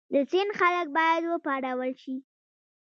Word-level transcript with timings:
د 0.13 0.15
سند 0.31 0.51
خلک 0.59 0.87
باید 0.97 1.21
وپارول 1.31 1.91
شي. 2.01 2.15